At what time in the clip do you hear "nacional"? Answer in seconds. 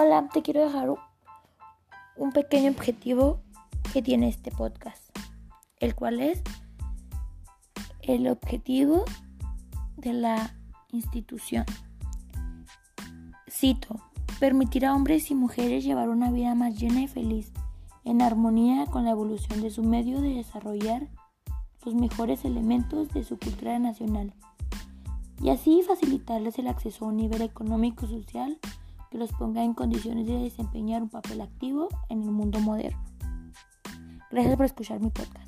23.80-24.32